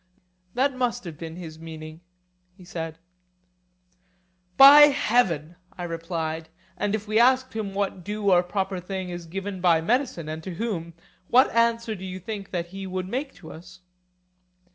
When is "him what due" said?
7.53-8.31